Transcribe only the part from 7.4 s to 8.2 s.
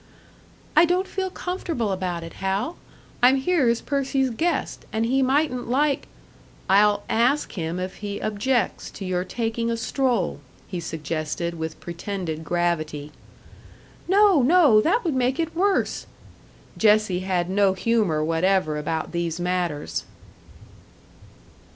him if he